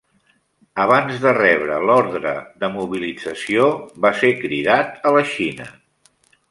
Abans 0.85 1.19
de 1.25 1.33
rebre 1.37 1.77
d'ordre 1.85 2.33
de 2.65 2.71
mobilització, 2.79 3.69
va 4.07 4.15
ser 4.23 4.35
cridat 4.43 5.01
a 5.11 5.15
la 5.19 5.27
Xina. 5.37 5.75